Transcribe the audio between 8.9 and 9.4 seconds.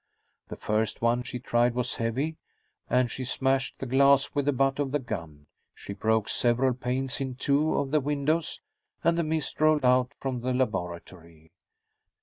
and the